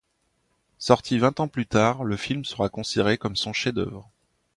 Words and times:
Sorti 0.79 1.19
vingt 1.19 1.39
ans 1.41 1.47
plus 1.47 1.67
tard, 1.67 2.03
le 2.03 2.17
film 2.17 2.43
sera 2.43 2.69
considéré 2.69 3.19
comme 3.19 3.35
son 3.35 3.53
chef-d'œuvre. 3.53 4.09